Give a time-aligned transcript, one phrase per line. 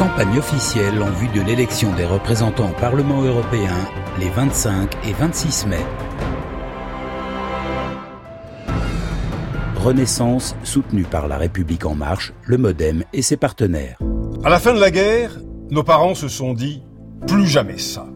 [0.00, 3.76] Campagne officielle en vue de l'élection des représentants au Parlement européen
[4.18, 5.76] les 25 et 26 mai.
[9.76, 13.98] Renaissance soutenue par La République en marche, le Modem et ses partenaires.
[14.42, 15.38] À la fin de la guerre,
[15.70, 16.82] nos parents se sont dit
[17.26, 18.06] plus jamais ça.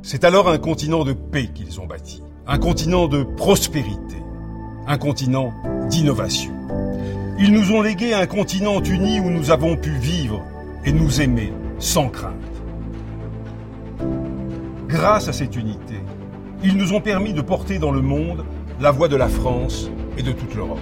[0.00, 4.16] C'est alors un continent de paix qu'ils ont bâti, un continent de prospérité,
[4.86, 5.52] un continent
[5.90, 6.57] d'innovation.
[7.40, 10.42] Ils nous ont légué un continent uni où nous avons pu vivre
[10.84, 12.34] et nous aimer sans crainte.
[14.88, 16.02] Grâce à cette unité,
[16.64, 18.44] ils nous ont permis de porter dans le monde
[18.80, 20.80] la voix de la France et de toute l'Europe.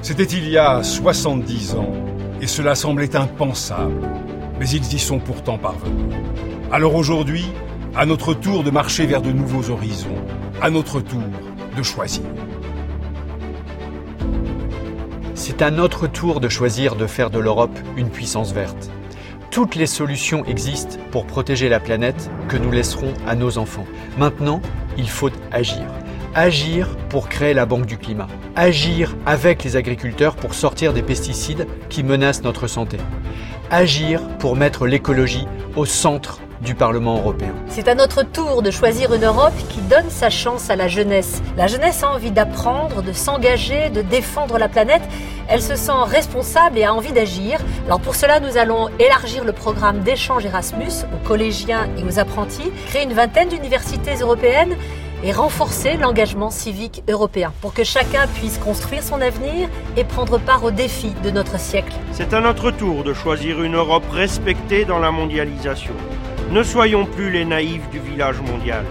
[0.00, 1.92] C'était il y a 70 ans
[2.40, 4.08] et cela semblait impensable,
[4.58, 6.16] mais ils y sont pourtant parvenus.
[6.72, 7.44] Alors aujourd'hui,
[7.94, 10.16] à notre tour de marcher vers de nouveaux horizons,
[10.62, 11.20] à notre tour
[11.76, 12.24] de choisir.
[15.48, 18.90] C'est à notre tour de choisir de faire de l'Europe une puissance verte.
[19.50, 23.86] Toutes les solutions existent pour protéger la planète que nous laisserons à nos enfants.
[24.18, 24.60] Maintenant,
[24.98, 25.86] il faut agir.
[26.34, 28.26] Agir pour créer la Banque du climat.
[28.56, 32.98] Agir avec les agriculteurs pour sortir des pesticides qui menacent notre santé.
[33.70, 37.54] Agir pour mettre l'écologie au centre du Parlement européen.
[37.68, 41.42] C'est à notre tour de choisir une Europe qui donne sa chance à la jeunesse.
[41.56, 45.02] La jeunesse a envie d'apprendre, de s'engager, de défendre la planète.
[45.48, 47.58] Elle se sent responsable et a envie d'agir.
[47.86, 52.70] Alors pour cela, nous allons élargir le programme d'échange Erasmus aux collégiens et aux apprentis,
[52.86, 54.76] créer une vingtaine d'universités européennes
[55.24, 60.64] et renforcer l'engagement civique européen pour que chacun puisse construire son avenir et prendre part
[60.64, 61.94] aux défis de notre siècle.
[62.12, 65.94] C'est à notre tour de choisir une Europe respectée dans la mondialisation.
[66.50, 68.82] Ne soyons plus les naïfs du village mondial.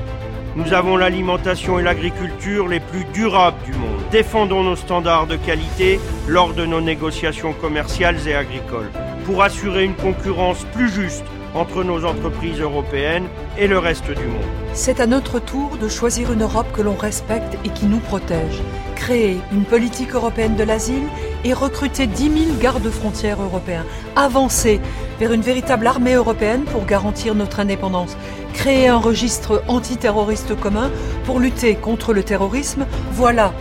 [0.55, 3.99] Nous avons l'alimentation et l'agriculture les plus durables du monde.
[4.11, 8.91] Défendons nos standards de qualité lors de nos négociations commerciales et agricoles
[9.25, 14.45] pour assurer une concurrence plus juste entre nos entreprises européennes et le reste du monde.
[14.73, 18.61] C'est à notre tour de choisir une Europe que l'on respecte et qui nous protège.
[18.95, 21.07] Créer une politique européenne de l'asile
[21.43, 23.85] et recruter 10 000 gardes-frontières européens.
[24.15, 24.79] Avancer
[25.19, 28.17] vers une véritable armée européenne pour garantir notre indépendance.
[28.53, 30.91] Créer un registre antiterroriste commun
[31.25, 32.85] pour lutter contre le terrorisme.
[33.11, 33.53] Voilà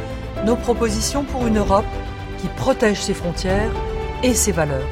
[0.44, 1.86] nos propositions pour une Europe
[2.38, 3.70] qui protège ses frontières
[4.22, 4.86] et ses valeurs.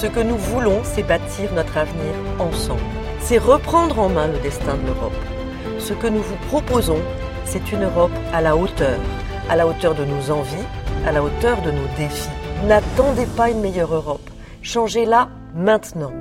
[0.00, 2.80] Ce que nous voulons, c'est bâtir notre avenir ensemble.
[3.20, 5.14] C'est reprendre en main le destin de l'Europe.
[5.78, 7.00] Ce que nous vous proposons,
[7.44, 8.98] c'est une Europe à la hauteur,
[9.48, 10.66] à la hauteur de nos envies,
[11.06, 12.28] à la hauteur de nos défis.
[12.66, 14.30] N'attendez pas une meilleure Europe.
[14.62, 16.12] Changez-la maintenant.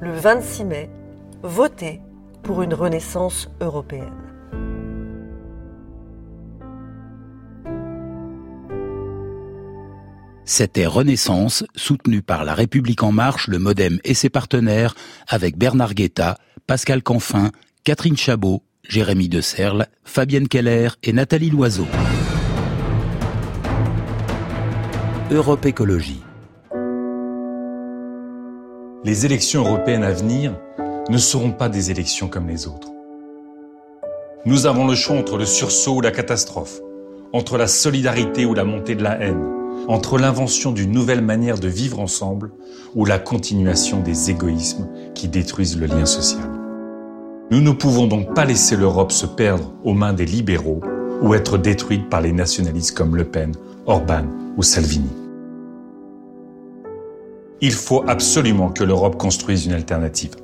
[0.00, 0.90] Le 26 mai,
[1.42, 2.00] votez
[2.42, 4.26] pour une renaissance européenne.
[10.48, 14.94] C'était Renaissance, soutenue par La République En Marche, le Modem et ses partenaires,
[15.26, 16.38] avec Bernard Guetta,
[16.68, 17.50] Pascal Canfin,
[17.82, 21.86] Catherine Chabot, Jérémy De Serle, Fabienne Keller et Nathalie Loiseau.
[25.28, 26.22] Europe Écologie.
[29.02, 30.54] Les élections européennes à venir
[31.10, 32.92] ne seront pas des élections comme les autres.
[34.44, 36.80] Nous avons le choix entre le sursaut ou la catastrophe,
[37.32, 39.44] entre la solidarité ou la montée de la haine,
[39.88, 42.52] entre l'invention d'une nouvelle manière de vivre ensemble
[42.94, 46.48] ou la continuation des égoïsmes qui détruisent le lien social.
[47.50, 50.80] Nous ne pouvons donc pas laisser l'Europe se perdre aux mains des libéraux
[51.22, 53.52] ou être détruite par les nationalistes comme Le Pen,
[53.86, 54.24] Orban
[54.56, 55.10] ou Salvini.
[57.60, 60.36] Il faut absolument que l'Europe construise une alternative.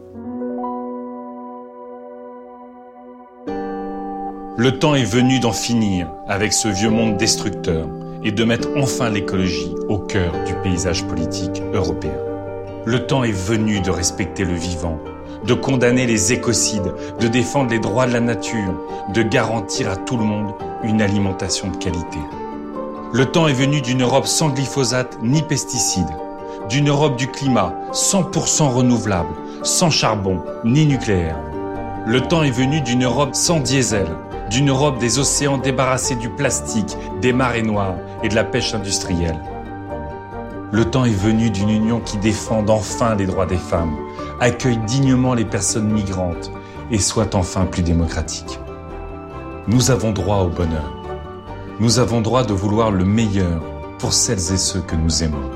[4.56, 7.86] Le temps est venu d'en finir avec ce vieux monde destructeur
[8.22, 12.16] et de mettre enfin l'écologie au cœur du paysage politique européen.
[12.84, 14.98] Le temps est venu de respecter le vivant,
[15.44, 18.74] de condamner les écocides, de défendre les droits de la nature,
[19.12, 22.18] de garantir à tout le monde une alimentation de qualité.
[23.12, 26.16] Le temps est venu d'une Europe sans glyphosate ni pesticides,
[26.68, 31.38] d'une Europe du climat 100% renouvelable, sans charbon ni nucléaire.
[32.06, 34.06] Le temps est venu d'une Europe sans diesel,
[34.50, 39.38] d'une Europe des océans débarrassés du plastique, des marées noires et de la pêche industrielle.
[40.72, 43.94] Le temps est venu d'une union qui défende enfin les droits des femmes,
[44.40, 46.50] accueille dignement les personnes migrantes
[46.90, 48.58] et soit enfin plus démocratique.
[49.68, 50.94] Nous avons droit au bonheur.
[51.78, 53.62] Nous avons droit de vouloir le meilleur
[53.98, 55.50] pour celles et ceux que nous aimons.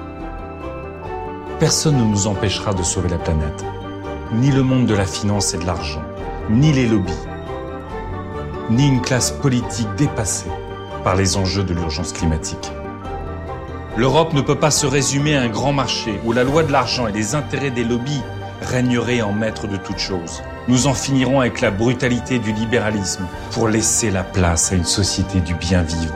[1.58, 3.64] Personne ne nous empêchera de sauver la planète,
[4.34, 6.02] ni le monde de la finance et de l'argent,
[6.50, 7.12] ni les lobbies,
[8.68, 10.50] ni une classe politique dépassée
[11.02, 12.70] par les enjeux de l'urgence climatique.
[13.96, 17.06] L'Europe ne peut pas se résumer à un grand marché où la loi de l'argent
[17.06, 18.22] et les intérêts des lobbies
[18.60, 20.42] régneraient en maître de toutes choses.
[20.68, 25.40] Nous en finirons avec la brutalité du libéralisme pour laisser la place à une société
[25.40, 26.14] du bien vivre.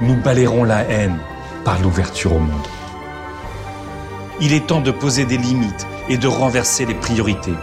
[0.00, 1.18] Nous balayerons la haine
[1.62, 2.66] par l'ouverture au monde.
[4.40, 7.54] Il est temps de poser des limites et de renverser les priorités.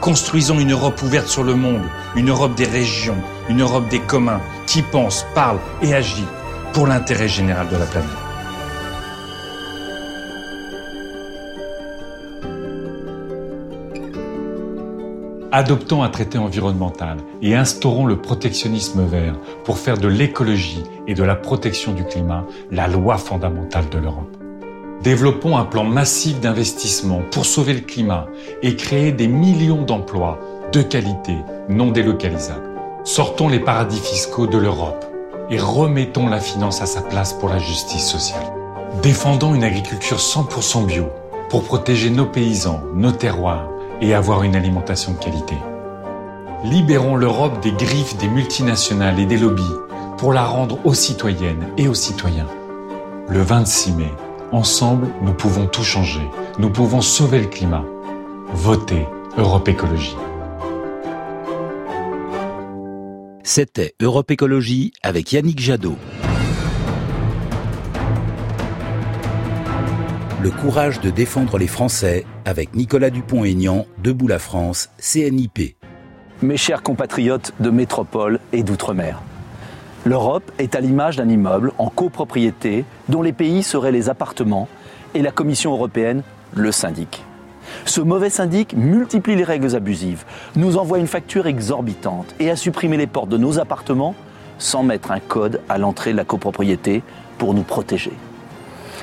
[0.00, 1.84] Construisons une Europe ouverte sur le monde,
[2.16, 6.26] une Europe des régions, une Europe des communs, qui pense, parle et agit
[6.72, 8.25] pour l'intérêt général de la planète.
[15.56, 21.22] Adoptons un traité environnemental et instaurons le protectionnisme vert pour faire de l'écologie et de
[21.22, 24.36] la protection du climat la loi fondamentale de l'Europe.
[25.02, 28.26] Développons un plan massif d'investissement pour sauver le climat
[28.62, 30.38] et créer des millions d'emplois
[30.72, 31.38] de qualité
[31.70, 32.78] non délocalisables.
[33.04, 35.06] Sortons les paradis fiscaux de l'Europe
[35.48, 38.44] et remettons la finance à sa place pour la justice sociale.
[39.02, 41.06] Défendons une agriculture 100% bio
[41.48, 43.70] pour protéger nos paysans, nos terroirs
[44.00, 45.56] et avoir une alimentation de qualité.
[46.64, 49.62] Libérons l'Europe des griffes des multinationales et des lobbies
[50.18, 52.48] pour la rendre aux citoyennes et aux citoyens.
[53.28, 54.12] Le 26 mai,
[54.52, 56.22] ensemble, nous pouvons tout changer.
[56.58, 57.84] Nous pouvons sauver le climat.
[58.52, 59.06] Votez
[59.36, 60.16] Europe Écologie.
[63.42, 65.96] C'était Europe Écologie avec Yannick Jadot.
[70.46, 75.76] Le courage de défendre les Français avec Nicolas Dupont-Aignan, Debout la France, CNIP.
[76.40, 79.20] Mes chers compatriotes de métropole et d'outre-mer,
[80.04, 84.68] l'Europe est à l'image d'un immeuble en copropriété dont les pays seraient les appartements
[85.14, 86.22] et la Commission européenne
[86.54, 87.24] le syndic.
[87.84, 92.96] Ce mauvais syndic multiplie les règles abusives, nous envoie une facture exorbitante et a supprimé
[92.96, 94.14] les portes de nos appartements
[94.58, 97.02] sans mettre un code à l'entrée de la copropriété
[97.36, 98.12] pour nous protéger.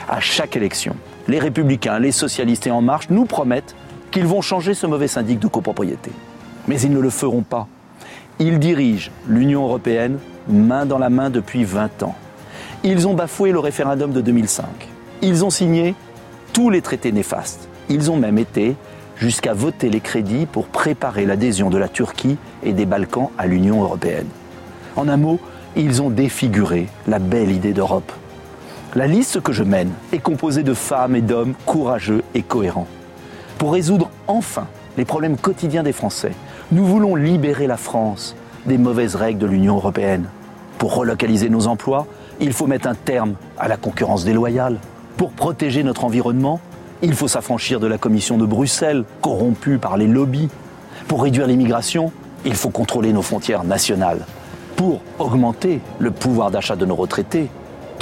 [0.07, 0.95] À chaque élection,
[1.27, 3.75] les républicains, les socialistes et En Marche nous promettent
[4.11, 6.11] qu'ils vont changer ce mauvais syndic de copropriété.
[6.67, 7.67] Mais ils ne le feront pas.
[8.39, 12.15] Ils dirigent l'Union européenne main dans la main depuis 20 ans.
[12.83, 14.65] Ils ont bafoué le référendum de 2005.
[15.21, 15.95] Ils ont signé
[16.51, 17.67] tous les traités néfastes.
[17.89, 18.75] Ils ont même été
[19.15, 23.81] jusqu'à voter les crédits pour préparer l'adhésion de la Turquie et des Balkans à l'Union
[23.83, 24.27] européenne.
[24.95, 25.39] En un mot,
[25.75, 28.11] ils ont défiguré la belle idée d'Europe.
[28.95, 32.85] La liste que je mène est composée de femmes et d'hommes courageux et cohérents.
[33.57, 34.67] Pour résoudre enfin
[34.97, 36.33] les problèmes quotidiens des Français,
[36.71, 38.35] nous voulons libérer la France
[38.67, 40.29] des mauvaises règles de l'Union européenne.
[40.77, 42.05] Pour relocaliser nos emplois,
[42.39, 44.77] il faut mettre un terme à la concurrence déloyale.
[45.17, 46.59] Pour protéger notre environnement,
[47.01, 50.49] il faut s'affranchir de la Commission de Bruxelles, corrompue par les lobbies.
[51.07, 52.11] Pour réduire l'immigration,
[52.45, 54.27] il faut contrôler nos frontières nationales.
[54.75, 57.49] Pour augmenter le pouvoir d'achat de nos retraités,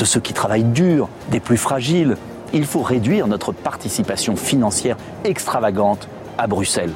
[0.01, 2.17] de ceux qui travaillent dur, des plus fragiles.
[2.53, 6.07] Il faut réduire notre participation financière extravagante
[6.39, 6.93] à Bruxelles.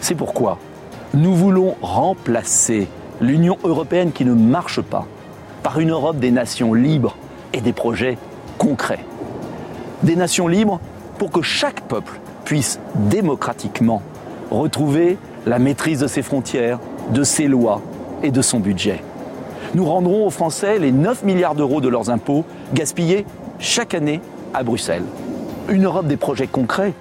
[0.00, 0.58] C'est pourquoi
[1.12, 2.88] nous voulons remplacer
[3.20, 5.06] l'Union européenne qui ne marche pas
[5.62, 7.16] par une Europe des nations libres
[7.52, 8.16] et des projets
[8.56, 9.04] concrets.
[10.02, 10.80] Des nations libres
[11.18, 14.00] pour que chaque peuple puisse démocratiquement
[14.50, 16.78] retrouver la maîtrise de ses frontières,
[17.10, 17.82] de ses lois
[18.22, 19.02] et de son budget
[19.76, 23.26] nous rendrons aux Français les 9 milliards d'euros de leurs impôts gaspillés
[23.58, 24.22] chaque année
[24.54, 25.04] à Bruxelles.
[25.68, 26.94] Une Europe des projets concrets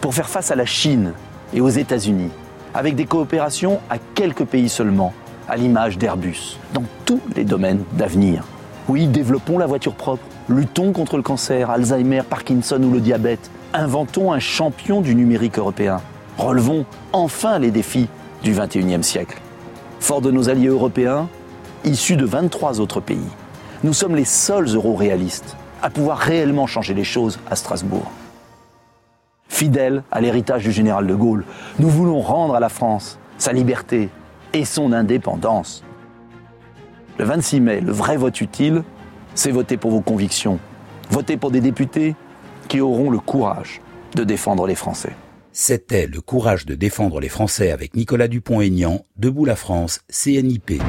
[0.00, 1.12] pour faire face à la Chine
[1.52, 2.30] et aux États-Unis,
[2.72, 5.12] avec des coopérations à quelques pays seulement,
[5.48, 8.44] à l'image d'Airbus, dans tous les domaines d'avenir.
[8.88, 14.32] Oui, développons la voiture propre, luttons contre le cancer, Alzheimer, Parkinson ou le diabète, inventons
[14.32, 16.00] un champion du numérique européen,
[16.38, 18.06] relevons enfin les défis
[18.44, 19.40] du 21e siècle.
[19.98, 21.28] Fort de nos alliés européens,
[21.84, 23.18] issus de 23 autres pays.
[23.82, 28.10] Nous sommes les seuls euro-réalistes à pouvoir réellement changer les choses à Strasbourg.
[29.48, 31.44] Fidèles à l'héritage du général de Gaulle,
[31.78, 34.08] nous voulons rendre à la France sa liberté
[34.52, 35.82] et son indépendance.
[37.18, 38.82] Le 26 mai, le vrai vote utile,
[39.34, 40.58] c'est voter pour vos convictions,
[41.10, 42.14] voter pour des députés
[42.68, 43.80] qui auront le courage
[44.14, 45.12] de défendre les Français.
[45.52, 50.80] C'était le courage de défendre les Français avec Nicolas Dupont-Aignan, Debout la France, CNIP.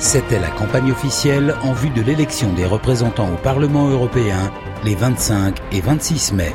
[0.00, 4.52] C'était la campagne officielle en vue de l'élection des représentants au Parlement européen
[4.84, 6.54] les 25 et 26 mai.